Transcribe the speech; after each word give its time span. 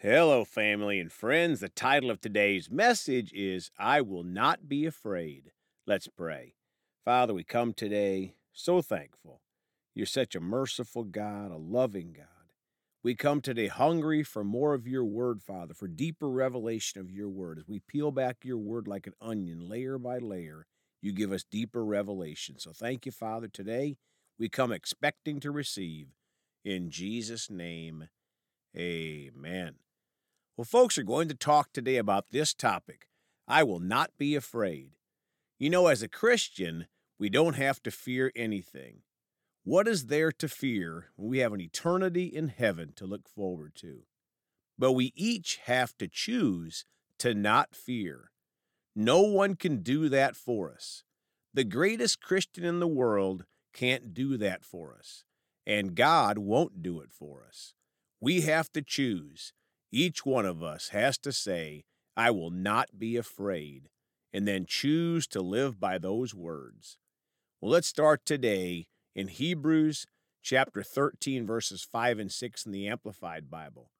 Hello, 0.00 0.44
family 0.44 1.00
and 1.00 1.10
friends. 1.10 1.58
The 1.58 1.68
title 1.68 2.08
of 2.08 2.20
today's 2.20 2.70
message 2.70 3.32
is 3.32 3.72
I 3.80 4.00
Will 4.00 4.22
Not 4.22 4.68
Be 4.68 4.86
Afraid. 4.86 5.50
Let's 5.88 6.06
pray. 6.06 6.54
Father, 7.04 7.34
we 7.34 7.42
come 7.42 7.72
today 7.72 8.34
so 8.52 8.80
thankful. 8.80 9.40
You're 9.96 10.06
such 10.06 10.36
a 10.36 10.40
merciful 10.40 11.02
God, 11.02 11.50
a 11.50 11.56
loving 11.56 12.12
God. 12.12 12.52
We 13.02 13.16
come 13.16 13.40
today 13.40 13.66
hungry 13.66 14.22
for 14.22 14.44
more 14.44 14.72
of 14.72 14.86
your 14.86 15.04
word, 15.04 15.42
Father, 15.42 15.74
for 15.74 15.88
deeper 15.88 16.30
revelation 16.30 17.00
of 17.00 17.10
your 17.10 17.28
word. 17.28 17.58
As 17.58 17.66
we 17.66 17.80
peel 17.80 18.12
back 18.12 18.44
your 18.44 18.58
word 18.58 18.86
like 18.86 19.08
an 19.08 19.14
onion, 19.20 19.68
layer 19.68 19.98
by 19.98 20.18
layer, 20.18 20.68
you 21.02 21.10
give 21.10 21.32
us 21.32 21.42
deeper 21.42 21.84
revelation. 21.84 22.60
So 22.60 22.70
thank 22.72 23.04
you, 23.04 23.10
Father. 23.10 23.48
Today 23.48 23.96
we 24.38 24.48
come 24.48 24.70
expecting 24.70 25.40
to 25.40 25.50
receive. 25.50 26.10
In 26.64 26.88
Jesus' 26.88 27.50
name, 27.50 28.06
amen. 28.76 29.74
Well, 30.58 30.64
folks 30.64 30.98
are 30.98 31.04
going 31.04 31.28
to 31.28 31.36
talk 31.36 31.72
today 31.72 31.98
about 31.98 32.32
this 32.32 32.52
topic 32.52 33.06
I 33.46 33.62
will 33.62 33.78
not 33.78 34.10
be 34.18 34.34
afraid. 34.34 34.90
You 35.56 35.70
know, 35.70 35.86
as 35.86 36.02
a 36.02 36.08
Christian, 36.08 36.88
we 37.16 37.28
don't 37.28 37.54
have 37.54 37.80
to 37.84 37.92
fear 37.92 38.32
anything. 38.34 39.02
What 39.62 39.86
is 39.86 40.06
there 40.06 40.32
to 40.32 40.48
fear 40.48 41.12
when 41.14 41.28
we 41.28 41.38
have 41.38 41.52
an 41.52 41.60
eternity 41.60 42.24
in 42.24 42.48
heaven 42.48 42.92
to 42.96 43.06
look 43.06 43.28
forward 43.28 43.76
to? 43.76 44.00
But 44.76 44.94
we 44.94 45.12
each 45.14 45.60
have 45.66 45.96
to 45.98 46.08
choose 46.08 46.84
to 47.20 47.34
not 47.34 47.76
fear. 47.76 48.32
No 48.96 49.20
one 49.20 49.54
can 49.54 49.84
do 49.84 50.08
that 50.08 50.34
for 50.34 50.72
us. 50.72 51.04
The 51.54 51.62
greatest 51.62 52.20
Christian 52.20 52.64
in 52.64 52.80
the 52.80 52.88
world 52.88 53.44
can't 53.72 54.12
do 54.12 54.36
that 54.38 54.64
for 54.64 54.96
us, 54.98 55.22
and 55.64 55.94
God 55.94 56.36
won't 56.36 56.82
do 56.82 57.00
it 57.00 57.12
for 57.12 57.44
us. 57.46 57.74
We 58.20 58.40
have 58.40 58.72
to 58.72 58.82
choose 58.82 59.52
each 59.90 60.26
one 60.26 60.46
of 60.46 60.62
us 60.62 60.88
has 60.88 61.18
to 61.18 61.32
say, 61.32 61.84
I 62.16 62.30
will 62.30 62.50
not 62.50 62.98
be 62.98 63.16
afraid, 63.16 63.88
and 64.32 64.46
then 64.46 64.66
choose 64.66 65.26
to 65.28 65.40
live 65.40 65.80
by 65.80 65.98
those 65.98 66.34
words. 66.34 66.98
Well, 67.60 67.72
let's 67.72 67.88
start 67.88 68.26
today 68.26 68.86
in 69.14 69.28
Hebrews 69.28 70.06
chapter 70.42 70.82
13, 70.82 71.46
verses 71.46 71.86
5 71.90 72.18
and 72.18 72.32
6 72.32 72.66
in 72.66 72.72
the 72.72 72.88
Amplified 72.88 73.50
Bible. 73.50 73.90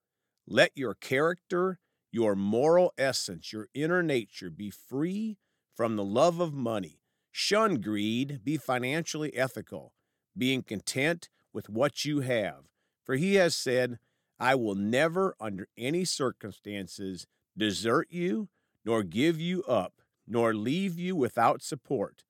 Let 0.46 0.72
your 0.74 0.94
character, 0.94 1.78
your 2.10 2.34
moral 2.34 2.92
essence, 2.96 3.52
your 3.52 3.68
inner 3.74 4.02
nature 4.02 4.50
be 4.50 4.70
free 4.70 5.38
from 5.76 5.96
the 5.96 6.04
love 6.04 6.40
of 6.40 6.54
money. 6.54 7.02
Shun 7.30 7.80
greed, 7.80 8.40
be 8.44 8.56
financially 8.56 9.34
ethical, 9.36 9.92
being 10.36 10.62
content 10.62 11.28
with 11.52 11.68
what 11.68 12.04
you 12.04 12.20
have. 12.20 12.64
For 13.04 13.16
he 13.16 13.36
has 13.36 13.54
said, 13.54 13.98
I 14.38 14.54
will 14.54 14.74
never, 14.74 15.34
under 15.40 15.68
any 15.76 16.04
circumstances, 16.04 17.26
desert 17.56 18.08
you, 18.10 18.48
nor 18.84 19.02
give 19.02 19.40
you 19.40 19.64
up, 19.64 19.94
nor 20.26 20.54
leave 20.54 20.98
you 20.98 21.16
without 21.16 21.62
support, 21.62 22.22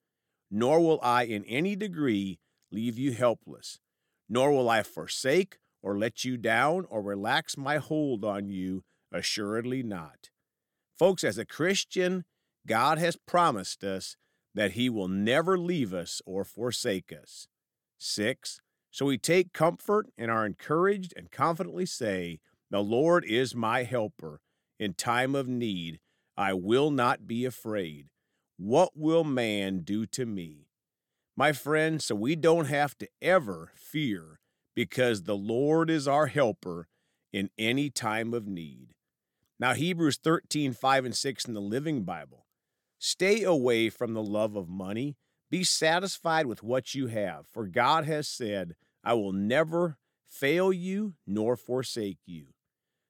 nor 0.49 0.79
will 0.79 0.99
I 1.03 1.23
in 1.23 1.45
any 1.45 1.75
degree 1.75 2.39
leave 2.71 2.97
you 2.97 3.11
helpless, 3.13 3.79
nor 4.27 4.51
will 4.51 4.69
I 4.69 4.83
forsake 4.83 5.57
or 5.81 5.97
let 5.97 6.25
you 6.25 6.37
down 6.37 6.85
or 6.89 7.01
relax 7.01 7.57
my 7.57 7.77
hold 7.77 8.25
on 8.25 8.49
you, 8.49 8.83
assuredly 9.11 9.83
not. 9.83 10.29
Folks, 10.97 11.23
as 11.23 11.37
a 11.37 11.45
Christian, 11.45 12.25
God 12.67 12.97
has 12.97 13.15
promised 13.15 13.83
us 13.83 14.17
that 14.53 14.71
He 14.71 14.89
will 14.89 15.07
never 15.07 15.57
leave 15.57 15.93
us 15.93 16.21
or 16.25 16.43
forsake 16.43 17.13
us. 17.13 17.47
6. 17.97 18.59
So 18.91 19.05
we 19.05 19.17
take 19.17 19.53
comfort 19.53 20.07
and 20.17 20.31
are 20.31 20.45
encouraged 20.45 21.13
and 21.15 21.31
confidently 21.31 21.85
say, 21.85 22.39
The 22.71 22.81
Lord 22.81 23.23
is 23.25 23.55
my 23.55 23.83
helper. 23.83 24.41
In 24.79 24.93
time 24.93 25.35
of 25.35 25.47
need, 25.47 25.99
I 26.37 26.53
will 26.53 26.89
not 26.89 27.27
be 27.27 27.45
afraid. 27.45 28.07
What 28.57 28.91
will 28.95 29.23
man 29.23 29.79
do 29.79 30.05
to 30.07 30.25
me? 30.25 30.67
My 31.35 31.53
friends, 31.53 32.05
so 32.05 32.15
we 32.15 32.35
don't 32.35 32.65
have 32.65 32.97
to 32.97 33.07
ever 33.21 33.71
fear 33.75 34.39
because 34.75 35.23
the 35.23 35.37
Lord 35.37 35.89
is 35.89 36.07
our 36.07 36.27
helper 36.27 36.87
in 37.31 37.49
any 37.57 37.89
time 37.89 38.33
of 38.33 38.47
need. 38.47 38.93
Now, 39.59 39.73
Hebrews 39.73 40.17
13, 40.23 40.73
5 40.73 41.05
and 41.05 41.15
6 41.15 41.45
in 41.45 41.53
the 41.53 41.59
Living 41.59 42.03
Bible. 42.03 42.45
Stay 42.97 43.43
away 43.43 43.89
from 43.89 44.13
the 44.13 44.23
love 44.23 44.55
of 44.55 44.69
money 44.69 45.17
be 45.49 45.63
satisfied 45.63 46.45
with 46.45 46.61
what 46.63 46.93
you 46.93 47.07
have, 47.07 47.47
for 47.51 47.65
God 47.65 48.05
has 48.05 48.27
said, 48.27 48.75
I 49.03 49.13
will 49.13 49.33
never 49.33 49.97
fail 50.27 50.71
you 50.71 51.15
nor 51.25 51.55
forsake 51.55 52.19
you. 52.25 52.47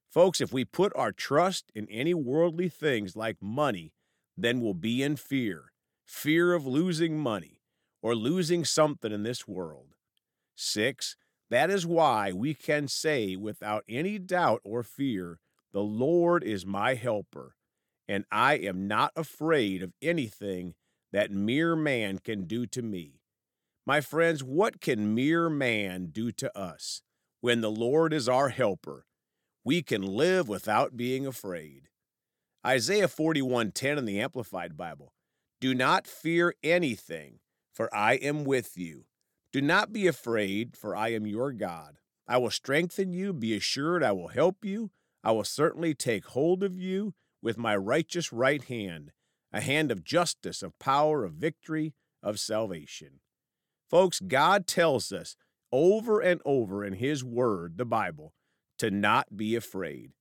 Folks, 0.09 0.41
if 0.41 0.51
we 0.51 0.65
put 0.65 0.91
our 0.95 1.11
trust 1.11 1.71
in 1.75 1.87
any 1.89 2.13
worldly 2.13 2.69
things 2.69 3.15
like 3.15 3.37
money, 3.41 3.93
then 4.35 4.61
we'll 4.61 4.73
be 4.73 5.03
in 5.03 5.15
fear 5.15 5.71
fear 6.09 6.53
of 6.53 6.65
losing 6.65 7.19
money 7.19 7.61
or 8.01 8.15
losing 8.15 8.65
something 8.65 9.11
in 9.11 9.21
this 9.21 9.47
world. 9.47 9.93
Six, 10.55 11.15
that 11.51 11.69
is 11.69 11.85
why 11.85 12.31
we 12.31 12.55
can 12.55 12.87
say 12.87 13.35
without 13.35 13.83
any 13.87 14.17
doubt 14.17 14.61
or 14.63 14.81
fear, 14.81 15.39
The 15.71 15.81
Lord 15.81 16.43
is 16.43 16.65
my 16.65 16.95
helper, 16.95 17.55
and 18.07 18.25
I 18.31 18.55
am 18.55 18.87
not 18.87 19.11
afraid 19.15 19.83
of 19.83 19.93
anything 20.01 20.73
that 21.11 21.31
mere 21.31 21.75
man 21.75 22.17
can 22.17 22.45
do 22.45 22.65
to 22.67 22.81
me. 22.81 23.18
My 23.89 24.01
friends, 24.01 24.43
what 24.43 24.81
can 24.81 25.15
mere 25.15 25.49
man 25.49 26.11
do 26.11 26.31
to 26.33 26.55
us? 26.55 27.01
When 27.41 27.61
the 27.61 27.71
Lord 27.71 28.13
is 28.13 28.29
our 28.29 28.49
helper, 28.49 29.07
we 29.63 29.81
can 29.81 30.03
live 30.03 30.47
without 30.47 30.95
being 30.95 31.25
afraid. 31.25 31.89
Isaiah 32.63 33.07
41:10 33.07 33.97
in 33.97 34.05
the 34.05 34.19
Amplified 34.19 34.77
Bible. 34.77 35.15
Do 35.59 35.73
not 35.73 36.05
fear 36.05 36.53
anything, 36.61 37.39
for 37.73 37.91
I 37.91 38.13
am 38.17 38.43
with 38.43 38.77
you. 38.77 39.07
Do 39.51 39.59
not 39.59 39.91
be 39.91 40.05
afraid, 40.05 40.77
for 40.77 40.95
I 40.95 41.07
am 41.07 41.25
your 41.25 41.51
God. 41.51 41.97
I 42.27 42.37
will 42.37 42.51
strengthen 42.51 43.11
you, 43.11 43.33
be 43.33 43.55
assured 43.55 44.03
I 44.03 44.11
will 44.11 44.27
help 44.27 44.63
you. 44.63 44.91
I 45.23 45.31
will 45.31 45.43
certainly 45.43 45.95
take 45.95 46.25
hold 46.25 46.61
of 46.61 46.77
you 46.77 47.15
with 47.41 47.57
my 47.57 47.75
righteous 47.75 48.31
right 48.31 48.63
hand 48.63 49.13
a 49.51 49.61
hand 49.61 49.91
of 49.91 50.03
justice, 50.03 50.61
of 50.61 50.77
power, 50.77 51.25
of 51.25 51.33
victory, 51.33 51.95
of 52.21 52.39
salvation. 52.39 53.21
Folks, 53.89 54.19
God 54.19 54.67
tells 54.67 55.11
us 55.11 55.35
over 55.71 56.19
and 56.19 56.41
over 56.45 56.83
in 56.83 56.93
His 56.93 57.23
Word, 57.23 57.77
the 57.77 57.85
Bible, 57.85 58.33
to 58.77 58.91
not 58.91 59.35
be 59.35 59.55
afraid. 59.55 60.11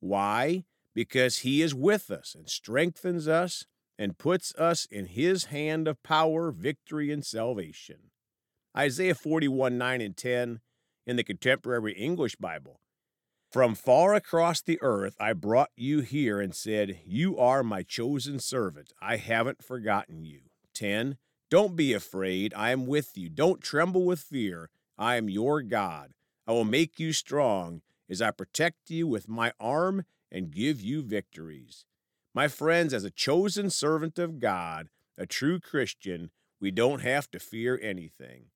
Why? 0.00 0.64
Because 0.94 1.38
He 1.38 1.62
is 1.62 1.74
with 1.74 2.10
us 2.10 2.34
and 2.34 2.48
strengthens 2.48 3.28
us 3.28 3.64
and 3.98 4.18
puts 4.18 4.54
us 4.54 4.86
in 4.90 5.06
His 5.06 5.46
hand 5.46 5.86
of 5.86 6.02
power, 6.02 6.50
victory, 6.50 7.12
and 7.12 7.24
salvation. 7.24 8.10
Isaiah 8.76 9.14
41 9.14 9.76
9 9.76 10.00
and 10.00 10.16
10 10.16 10.60
in 11.06 11.16
the 11.16 11.24
Contemporary 11.24 11.92
English 11.92 12.36
Bible 12.36 12.80
from 13.50 13.74
far 13.74 14.14
across 14.14 14.62
the 14.62 14.78
earth, 14.80 15.16
I 15.18 15.32
brought 15.32 15.70
you 15.74 16.02
here 16.02 16.40
and 16.40 16.54
said, 16.54 17.00
You 17.04 17.36
are 17.36 17.64
my 17.64 17.82
chosen 17.82 18.38
servant. 18.38 18.92
I 19.02 19.16
haven't 19.16 19.64
forgotten 19.64 20.24
you. 20.24 20.42
10. 20.74 21.16
Don't 21.50 21.74
be 21.74 21.92
afraid. 21.92 22.54
I 22.56 22.70
am 22.70 22.86
with 22.86 23.18
you. 23.18 23.28
Don't 23.28 23.60
tremble 23.60 24.04
with 24.04 24.20
fear. 24.20 24.70
I 24.96 25.16
am 25.16 25.28
your 25.28 25.62
God. 25.62 26.12
I 26.46 26.52
will 26.52 26.64
make 26.64 27.00
you 27.00 27.12
strong 27.12 27.82
as 28.08 28.22
I 28.22 28.30
protect 28.30 28.88
you 28.88 29.08
with 29.08 29.28
my 29.28 29.52
arm 29.58 30.04
and 30.30 30.52
give 30.52 30.80
you 30.80 31.02
victories. 31.02 31.84
My 32.32 32.46
friends, 32.46 32.94
as 32.94 33.02
a 33.02 33.10
chosen 33.10 33.68
servant 33.68 34.16
of 34.18 34.38
God, 34.38 34.88
a 35.18 35.26
true 35.26 35.58
Christian, 35.58 36.30
we 36.60 36.70
don't 36.70 37.00
have 37.00 37.28
to 37.32 37.40
fear 37.40 37.78
anything. 37.82 38.46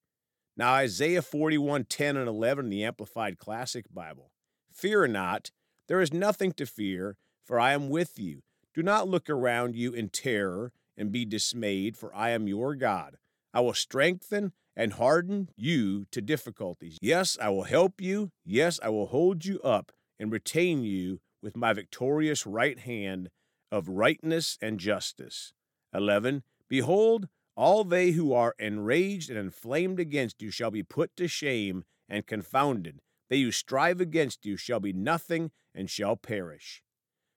Now, 0.57 0.75
Isaiah 0.75 1.23
41 1.23 1.87
10 1.87 2.17
and 2.17 2.29
11 2.29 2.67
in 2.67 2.71
the 2.71 2.85
Amplified 2.85 3.39
Classic 3.39 3.87
Bible. 3.93 4.31
Fear 4.71 5.09
not, 5.09 5.51
there 5.89 6.01
is 6.01 6.13
nothing 6.13 6.53
to 6.53 6.67
fear, 6.67 7.17
for 7.45 7.59
I 7.59 7.73
am 7.73 7.89
with 7.89 8.21
you. 8.21 8.43
Do 8.73 8.83
not 8.85 9.09
look 9.09 9.29
around 9.29 9.75
you 9.75 9.93
in 9.93 10.11
terror 10.11 10.73
and 10.97 11.13
be 11.13 11.25
dismayed, 11.25 11.97
for 11.97 12.15
I 12.15 12.31
am 12.31 12.49
your 12.49 12.75
God. 12.75 13.17
I 13.53 13.61
will 13.61 13.75
strengthen 13.75 14.53
and 14.77 14.95
harden 14.95 15.49
you 15.57 16.07
to 16.11 16.21
difficulties. 16.21 16.99
Yes, 17.01 17.39
I 17.41 17.49
will 17.49 17.65
help 17.65 18.01
you. 18.01 18.31
Yes, 18.45 18.81
I 18.83 18.89
will 18.89 19.07
hold 19.07 19.45
you 19.45 19.61
up 19.61 19.93
and 20.19 20.33
retain 20.33 20.83
you 20.83 21.21
with 21.43 21.57
my 21.57 21.73
victorious 21.73 22.47
right 22.47 22.79
hand 22.79 23.31
of 23.71 23.89
rightness 23.89 24.59
and 24.61 24.81
justice. 24.81 25.53
11. 25.93 26.43
Behold, 26.69 27.29
all 27.57 27.85
they 27.85 28.13
who 28.13 28.33
are 28.33 28.55
enraged 28.59 29.31
and 29.31 29.39
inflamed 29.39 30.01
against 30.01 30.43
you 30.43 30.51
shall 30.51 30.71
be 30.71 30.83
put 30.83 31.15
to 31.17 31.29
shame 31.29 31.85
and 32.09 32.27
confounded. 32.27 33.01
They 33.31 33.43
who 33.43 33.53
strive 33.53 34.01
against 34.01 34.45
you 34.45 34.57
shall 34.57 34.81
be 34.81 34.93
nothing 34.93 35.51
and 35.75 35.89
shall 35.89 36.17
perish. 36.17 36.83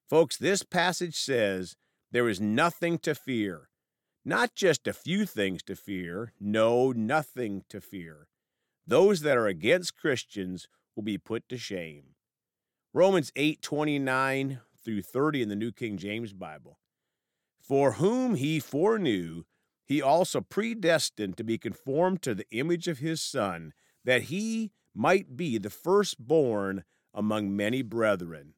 Folks, 0.10 0.38
this 0.38 0.64
passage 0.64 1.16
says 1.16 1.76
there 2.12 2.30
is 2.30 2.40
nothing 2.40 2.98
to 3.00 3.14
fear. 3.14 3.70
Not 4.24 4.56
just 4.56 4.88
a 4.88 4.94
few 4.94 5.26
things 5.26 5.64
to 5.64 5.76
fear, 5.76 6.34
no, 6.40 6.92
nothing 6.92 7.64
to 7.70 7.80
fear. 7.80 8.28
Those 8.86 9.22
that 9.22 9.38
are 9.38 9.48
against 9.48 9.98
Christians 9.98 10.68
will 10.96 11.04
be 11.04 11.18
put 11.18 11.48
to 11.50 11.58
shame. 11.58 12.16
Romans 12.94 13.32
8 13.36 13.62
29 13.62 14.60
through 14.84 15.02
30 15.02 15.42
in 15.44 15.50
the 15.50 15.56
New 15.56 15.72
King 15.72 15.98
James 15.98 16.34
Bible. 16.34 16.80
For 17.60 17.94
whom 17.94 18.36
he 18.36 18.60
foreknew, 18.60 19.44
he 19.86 20.02
also 20.02 20.42
predestined 20.42 21.38
to 21.38 21.44
be 21.44 21.58
conformed 21.58 22.22
to 22.22 22.34
the 22.34 22.48
image 22.52 22.88
of 22.88 23.00
his 23.00 23.22
Son, 23.22 23.74
that 24.04 24.24
he 24.24 24.72
might 24.96 25.36
be 25.36 25.58
the 25.58 25.70
firstborn 25.70 26.84
among 27.14 27.56
many 27.56 27.82
brethren. 27.82 28.54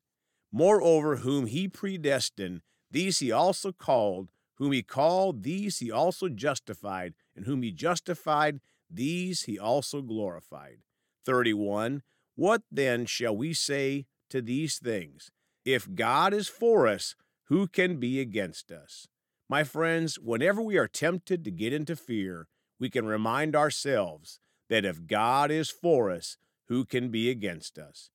Moreover, 0.51 1.17
whom 1.17 1.47
he 1.47 1.67
predestined, 1.67 2.61
these 2.91 3.19
he 3.19 3.31
also 3.31 3.71
called. 3.71 4.29
Whom 4.57 4.73
he 4.73 4.83
called, 4.83 5.43
these 5.43 5.79
he 5.79 5.89
also 5.89 6.27
justified. 6.27 7.13
And 7.35 7.45
whom 7.45 7.61
he 7.61 7.71
justified, 7.71 8.59
these 8.89 9.43
he 9.43 9.57
also 9.57 10.01
glorified. 10.01 10.79
31. 11.25 12.03
What 12.35 12.63
then 12.71 13.05
shall 13.05 13.35
we 13.35 13.53
say 13.53 14.05
to 14.29 14.41
these 14.41 14.77
things? 14.77 15.31
If 15.65 15.93
God 15.93 16.33
is 16.33 16.47
for 16.47 16.87
us, 16.87 17.15
who 17.45 17.67
can 17.67 17.99
be 17.99 18.19
against 18.19 18.71
us? 18.71 19.07
My 19.49 19.63
friends, 19.63 20.19
whenever 20.19 20.61
we 20.61 20.77
are 20.77 20.87
tempted 20.87 21.43
to 21.43 21.51
get 21.51 21.73
into 21.73 21.95
fear, 21.95 22.47
we 22.79 22.89
can 22.89 23.05
remind 23.05 23.55
ourselves 23.55 24.39
that 24.69 24.85
if 24.85 25.07
God 25.07 25.51
is 25.51 25.69
for 25.69 26.11
us, 26.11 26.37
who 26.67 26.85
can 26.85 27.09
be 27.09 27.29
against 27.29 27.77
us? 27.77 28.11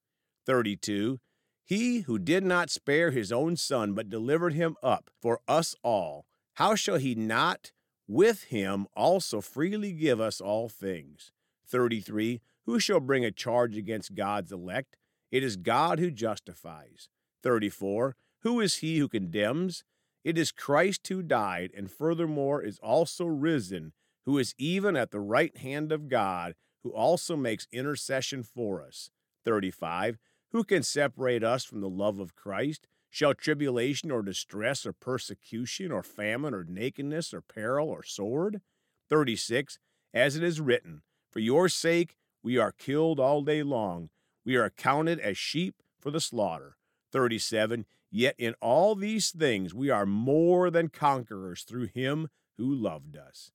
32. 0.46 1.20
He 1.64 2.00
who 2.00 2.18
did 2.18 2.44
not 2.44 2.70
spare 2.70 3.10
his 3.10 3.32
own 3.32 3.56
son, 3.56 3.94
but 3.94 4.10
delivered 4.10 4.52
him 4.52 4.76
up 4.82 5.10
for 5.20 5.40
us 5.48 5.74
all, 5.82 6.26
how 6.54 6.74
shall 6.74 6.98
he 6.98 7.14
not 7.14 7.72
with 8.06 8.44
him 8.44 8.86
also 8.94 9.40
freely 9.40 9.92
give 9.92 10.20
us 10.20 10.40
all 10.40 10.68
things? 10.68 11.32
33. 11.66 12.40
Who 12.66 12.78
shall 12.78 13.00
bring 13.00 13.24
a 13.24 13.30
charge 13.30 13.76
against 13.76 14.14
God's 14.14 14.52
elect? 14.52 14.96
It 15.32 15.42
is 15.42 15.56
God 15.56 15.98
who 15.98 16.10
justifies. 16.10 17.08
34. 17.42 18.16
Who 18.42 18.60
is 18.60 18.76
he 18.76 18.98
who 18.98 19.08
condemns? 19.08 19.84
It 20.22 20.38
is 20.38 20.52
Christ 20.52 21.06
who 21.08 21.22
died, 21.22 21.70
and 21.76 21.90
furthermore 21.90 22.62
is 22.62 22.78
also 22.78 23.26
risen, 23.26 23.92
who 24.24 24.38
is 24.38 24.54
even 24.58 24.96
at 24.96 25.10
the 25.10 25.20
right 25.20 25.56
hand 25.56 25.92
of 25.92 26.08
God, 26.08 26.54
who 26.82 26.90
also 26.90 27.36
makes 27.36 27.68
intercession 27.72 28.42
for 28.42 28.82
us. 28.82 29.10
35. 29.44 30.18
Who 30.54 30.62
can 30.62 30.84
separate 30.84 31.42
us 31.42 31.64
from 31.64 31.80
the 31.80 31.88
love 31.88 32.20
of 32.20 32.36
Christ? 32.36 32.86
Shall 33.10 33.34
tribulation 33.34 34.12
or 34.12 34.22
distress 34.22 34.86
or 34.86 34.92
persecution 34.92 35.90
or 35.90 36.04
famine 36.04 36.54
or 36.54 36.62
nakedness 36.62 37.34
or 37.34 37.40
peril 37.40 37.88
or 37.88 38.04
sword? 38.04 38.60
36. 39.10 39.80
As 40.14 40.36
it 40.36 40.44
is 40.44 40.60
written, 40.60 41.02
For 41.28 41.40
your 41.40 41.68
sake 41.68 42.14
we 42.40 42.56
are 42.56 42.70
killed 42.70 43.18
all 43.18 43.42
day 43.42 43.64
long. 43.64 44.10
We 44.44 44.54
are 44.54 44.66
accounted 44.66 45.18
as 45.18 45.36
sheep 45.36 45.82
for 45.98 46.12
the 46.12 46.20
slaughter. 46.20 46.76
37. 47.10 47.84
Yet 48.12 48.36
in 48.38 48.54
all 48.60 48.94
these 48.94 49.32
things 49.32 49.74
we 49.74 49.90
are 49.90 50.06
more 50.06 50.70
than 50.70 50.88
conquerors 50.88 51.64
through 51.64 51.88
him 51.88 52.28
who 52.58 52.72
loved 52.72 53.16
us. 53.16 53.50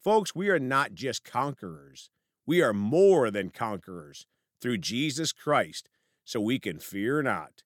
Folks, 0.00 0.36
we 0.36 0.50
are 0.50 0.60
not 0.60 0.94
just 0.94 1.24
conquerors. 1.24 2.10
We 2.46 2.62
are 2.62 2.72
more 2.72 3.32
than 3.32 3.50
conquerors 3.50 4.28
through 4.60 4.78
Jesus 4.78 5.32
Christ, 5.32 5.88
so 6.24 6.40
we 6.40 6.58
can 6.58 6.78
fear 6.78 7.22
not. 7.22 7.62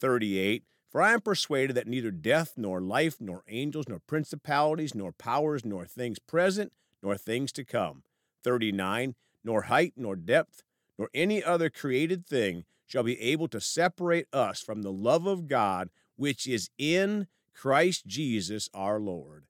38. 0.00 0.64
For 0.90 1.00
I 1.00 1.12
am 1.12 1.20
persuaded 1.20 1.76
that 1.76 1.86
neither 1.86 2.10
death, 2.10 2.54
nor 2.56 2.80
life, 2.80 3.16
nor 3.20 3.44
angels, 3.48 3.88
nor 3.88 4.00
principalities, 4.00 4.94
nor 4.94 5.12
powers, 5.12 5.64
nor 5.64 5.86
things 5.86 6.18
present, 6.18 6.72
nor 7.02 7.16
things 7.16 7.52
to 7.52 7.64
come. 7.64 8.02
39. 8.42 9.14
Nor 9.44 9.62
height, 9.62 9.94
nor 9.96 10.16
depth, 10.16 10.62
nor 10.98 11.08
any 11.14 11.42
other 11.42 11.70
created 11.70 12.26
thing 12.26 12.64
shall 12.86 13.02
be 13.04 13.20
able 13.20 13.48
to 13.48 13.60
separate 13.60 14.26
us 14.32 14.60
from 14.60 14.82
the 14.82 14.92
love 14.92 15.26
of 15.26 15.46
God 15.46 15.90
which 16.16 16.46
is 16.46 16.68
in 16.76 17.28
Christ 17.54 18.06
Jesus 18.06 18.68
our 18.74 18.98
Lord. 18.98 19.44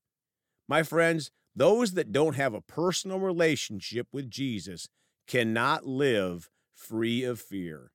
My 0.68 0.82
friends, 0.84 1.32
those 1.56 1.92
that 1.94 2.12
don't 2.12 2.36
have 2.36 2.54
a 2.54 2.60
personal 2.60 3.18
relationship 3.18 4.06
with 4.12 4.30
Jesus 4.30 4.88
cannot 5.26 5.86
live 5.86 6.50
free 6.72 7.24
of 7.24 7.40
fear. 7.40 7.90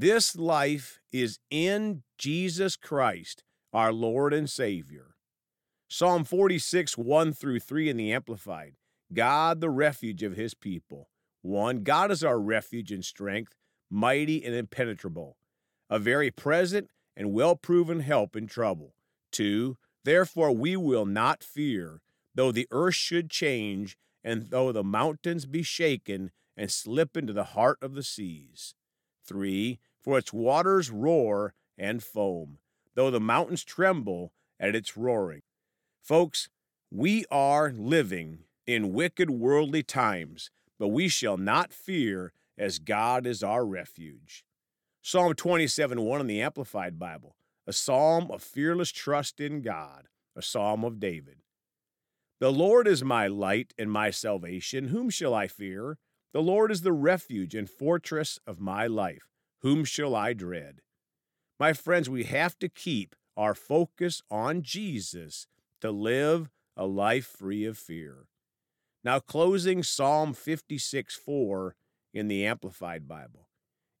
This 0.00 0.36
life 0.36 1.00
is 1.10 1.40
in 1.50 2.04
Jesus 2.18 2.76
Christ, 2.76 3.42
our 3.72 3.92
Lord 3.92 4.32
and 4.32 4.48
Savior. 4.48 5.16
Psalm 5.88 6.22
46, 6.22 6.96
1 6.96 7.32
through 7.32 7.58
3 7.58 7.88
in 7.88 7.96
the 7.96 8.12
Amplified 8.12 8.74
God, 9.12 9.60
the 9.60 9.70
refuge 9.70 10.22
of 10.22 10.36
his 10.36 10.54
people. 10.54 11.08
1. 11.42 11.82
God 11.82 12.12
is 12.12 12.22
our 12.22 12.38
refuge 12.38 12.92
and 12.92 13.04
strength, 13.04 13.56
mighty 13.90 14.44
and 14.44 14.54
impenetrable, 14.54 15.36
a 15.90 15.98
very 15.98 16.30
present 16.30 16.90
and 17.16 17.32
well 17.32 17.56
proven 17.56 17.98
help 17.98 18.36
in 18.36 18.46
trouble. 18.46 18.94
2. 19.32 19.76
Therefore 20.04 20.52
we 20.52 20.76
will 20.76 21.06
not 21.06 21.42
fear, 21.42 22.02
though 22.36 22.52
the 22.52 22.68
earth 22.70 22.94
should 22.94 23.30
change, 23.30 23.98
and 24.22 24.50
though 24.50 24.70
the 24.70 24.84
mountains 24.84 25.44
be 25.44 25.64
shaken 25.64 26.30
and 26.56 26.70
slip 26.70 27.16
into 27.16 27.32
the 27.32 27.42
heart 27.42 27.78
of 27.82 27.94
the 27.94 28.04
seas. 28.04 28.76
3. 29.26 29.80
For 30.00 30.18
its 30.18 30.32
waters 30.32 30.90
roar 30.90 31.54
and 31.76 32.02
foam, 32.02 32.58
though 32.94 33.10
the 33.10 33.20
mountains 33.20 33.64
tremble 33.64 34.32
at 34.58 34.74
its 34.74 34.96
roaring. 34.96 35.42
Folks, 36.02 36.48
we 36.90 37.24
are 37.30 37.70
living 37.70 38.40
in 38.66 38.92
wicked 38.92 39.30
worldly 39.30 39.82
times, 39.82 40.50
but 40.78 40.88
we 40.88 41.08
shall 41.08 41.36
not 41.36 41.72
fear 41.72 42.32
as 42.56 42.78
God 42.78 43.26
is 43.26 43.42
our 43.42 43.64
refuge. 43.64 44.44
Psalm 45.02 45.34
27 45.34 46.00
1 46.00 46.20
in 46.20 46.26
the 46.26 46.42
Amplified 46.42 46.98
Bible, 46.98 47.36
a 47.66 47.72
psalm 47.72 48.30
of 48.30 48.42
fearless 48.42 48.90
trust 48.90 49.40
in 49.40 49.62
God, 49.62 50.08
a 50.36 50.42
psalm 50.42 50.84
of 50.84 51.00
David. 51.00 51.36
The 52.40 52.52
Lord 52.52 52.86
is 52.86 53.02
my 53.02 53.26
light 53.26 53.74
and 53.78 53.90
my 53.90 54.10
salvation. 54.10 54.88
Whom 54.88 55.10
shall 55.10 55.34
I 55.34 55.48
fear? 55.48 55.98
The 56.32 56.42
Lord 56.42 56.70
is 56.70 56.82
the 56.82 56.92
refuge 56.92 57.54
and 57.54 57.68
fortress 57.68 58.38
of 58.46 58.60
my 58.60 58.86
life. 58.86 59.27
Whom 59.62 59.84
shall 59.84 60.14
I 60.14 60.32
dread? 60.32 60.80
My 61.58 61.72
friends, 61.72 62.08
we 62.08 62.24
have 62.24 62.58
to 62.60 62.68
keep 62.68 63.16
our 63.36 63.54
focus 63.54 64.22
on 64.30 64.62
Jesus 64.62 65.46
to 65.80 65.90
live 65.90 66.50
a 66.76 66.86
life 66.86 67.26
free 67.26 67.64
of 67.64 67.76
fear. 67.76 68.26
Now, 69.02 69.18
closing 69.18 69.82
Psalm 69.82 70.32
56 70.34 71.16
4 71.16 71.74
in 72.14 72.28
the 72.28 72.46
Amplified 72.46 73.08
Bible. 73.08 73.48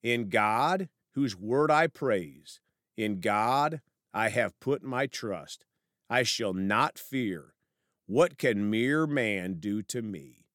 In 0.02 0.28
God, 0.28 0.88
whose 1.14 1.36
word 1.36 1.70
I 1.70 1.88
praise, 1.88 2.60
in 2.96 3.20
God 3.20 3.80
I 4.14 4.28
have 4.30 4.58
put 4.60 4.82
my 4.82 5.06
trust. 5.06 5.64
I 6.10 6.22
shall 6.22 6.54
not 6.54 6.98
fear. 6.98 7.54
What 8.06 8.38
can 8.38 8.70
mere 8.70 9.06
man 9.06 9.54
do 9.60 9.82
to 9.82 10.00
me? 10.00 10.46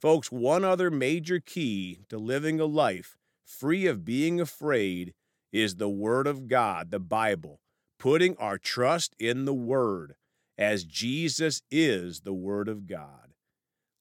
Folks, 0.00 0.30
one 0.30 0.64
other 0.64 0.90
major 0.90 1.40
key 1.40 2.00
to 2.10 2.18
living 2.18 2.60
a 2.60 2.66
life 2.66 3.16
free 3.44 3.86
of 3.86 4.04
being 4.04 4.40
afraid 4.40 5.14
is 5.52 5.76
the 5.76 5.88
Word 5.88 6.26
of 6.26 6.48
God, 6.48 6.90
the 6.90 6.98
Bible, 6.98 7.60
putting 7.98 8.36
our 8.38 8.58
trust 8.58 9.14
in 9.18 9.44
the 9.44 9.54
Word, 9.54 10.16
as 10.58 10.84
Jesus 10.84 11.62
is 11.70 12.20
the 12.20 12.34
Word 12.34 12.68
of 12.68 12.86
God. 12.86 13.34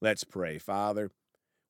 Let's 0.01 0.23
pray. 0.23 0.57
Father, 0.57 1.11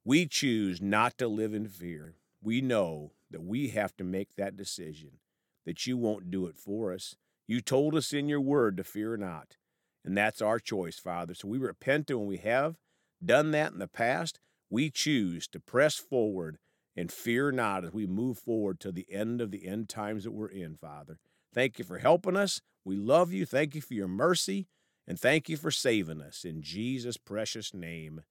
we 0.05 0.25
choose 0.25 0.81
not 0.81 1.17
to 1.17 1.27
live 1.27 1.53
in 1.53 1.67
fear. 1.67 2.15
We 2.41 2.61
know 2.61 3.11
that 3.31 3.43
we 3.43 3.69
have 3.69 3.95
to 3.97 4.03
make 4.03 4.35
that 4.35 4.57
decision, 4.57 5.19
that 5.65 5.85
you 5.85 5.97
won't 5.97 6.31
do 6.31 6.47
it 6.47 6.57
for 6.57 6.93
us. 6.93 7.15
You 7.47 7.61
told 7.61 7.95
us 7.95 8.13
in 8.13 8.29
your 8.29 8.41
word 8.41 8.77
to 8.77 8.83
fear 8.83 9.17
not. 9.17 9.57
And 10.05 10.17
that's 10.17 10.41
our 10.41 10.59
choice, 10.59 10.99
Father. 10.99 11.33
So 11.33 11.47
we 11.47 11.57
repent 11.57 12.09
when 12.09 12.25
we 12.25 12.37
have 12.37 12.75
done 13.23 13.51
that 13.51 13.71
in 13.71 13.79
the 13.79 13.87
past. 13.87 14.39
We 14.69 14.89
choose 14.89 15.47
to 15.49 15.59
press 15.59 15.95
forward 15.95 16.57
and 16.95 17.11
fear 17.11 17.51
not 17.51 17.83
as 17.83 17.93
we 17.93 18.05
move 18.05 18.37
forward 18.37 18.79
to 18.81 18.91
the 18.91 19.07
end 19.09 19.41
of 19.41 19.51
the 19.51 19.67
end 19.67 19.89
times 19.89 20.23
that 20.23 20.31
we're 20.31 20.47
in, 20.47 20.75
Father. 20.75 21.19
Thank 21.53 21.79
you 21.79 21.85
for 21.85 21.99
helping 21.99 22.35
us. 22.35 22.61
We 22.85 22.95
love 22.95 23.31
you. 23.31 23.45
Thank 23.45 23.75
you 23.75 23.81
for 23.81 23.93
your 23.93 24.07
mercy. 24.07 24.67
And 25.07 25.19
thank 25.19 25.49
you 25.49 25.57
for 25.57 25.71
saving 25.71 26.21
us. 26.21 26.45
In 26.45 26.61
Jesus' 26.61 27.17
precious 27.17 27.73
name, 27.73 28.21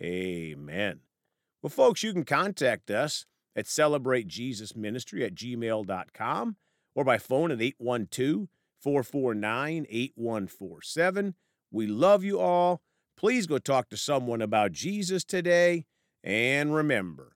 amen. 0.00 1.00
Well, 1.62 1.70
folks, 1.70 2.02
you 2.02 2.12
can 2.12 2.24
contact 2.24 2.90
us 2.90 3.26
at 3.54 3.66
celebratejesusministry 3.66 5.24
at 5.24 5.34
gmail.com 5.34 6.56
or 6.94 7.04
by 7.04 7.18
phone 7.18 7.50
at 7.50 7.60
812 7.60 8.48
449 8.78 9.86
8147. 9.88 11.34
We 11.70 11.86
love 11.86 12.24
you 12.24 12.38
all. 12.38 12.80
Please 13.16 13.46
go 13.46 13.58
talk 13.58 13.88
to 13.90 13.96
someone 13.96 14.42
about 14.42 14.72
Jesus 14.72 15.24
today. 15.24 15.86
And 16.22 16.74
remember, 16.74 17.35